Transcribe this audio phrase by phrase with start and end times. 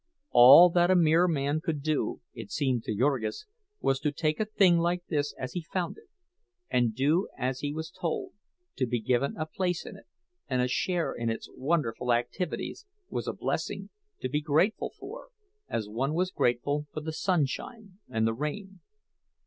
[0.31, 3.45] All that a mere man could do, it seemed to Jurgis,
[3.79, 6.09] was to take a thing like this as he found it,
[6.71, 8.31] and do as he was told;
[8.77, 10.07] to be given a place in it
[10.47, 13.91] and a share in its wonderful activities was a blessing
[14.21, 15.27] to be grateful for,
[15.69, 18.79] as one was grateful for the sunshine and the rain.